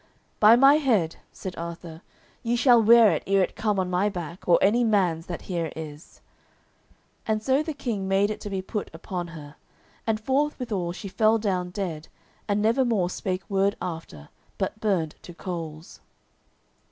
"By 0.39 0.55
my 0.55 0.77
head," 0.77 1.17
said 1.31 1.55
Arthur, 1.57 2.01
"ye 2.41 2.55
shall 2.55 2.81
wear 2.81 3.11
it 3.11 3.21
ere 3.27 3.43
it 3.43 3.55
come 3.55 3.77
on 3.79 3.87
my 3.91 4.09
back, 4.09 4.47
or 4.49 4.57
any 4.59 4.83
man's 4.83 5.27
that 5.27 5.43
here 5.43 5.71
is." 5.75 6.21
And 7.27 7.43
so 7.43 7.61
the 7.61 7.75
King 7.75 8.07
made 8.07 8.31
it 8.31 8.41
to 8.41 8.49
be 8.49 8.63
put 8.63 8.89
upon 8.95 9.27
her, 9.27 9.57
and 10.07 10.19
forthwithal 10.19 10.93
she 10.95 11.07
fell 11.07 11.37
down 11.37 11.69
dead, 11.69 12.07
and 12.47 12.63
nevermore 12.63 13.11
spake 13.11 13.47
word 13.47 13.75
after, 13.79 14.29
but 14.57 14.79
burned 14.79 15.17
to 15.21 15.35
coals. 15.35 15.99